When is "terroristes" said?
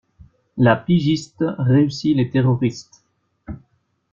2.31-3.05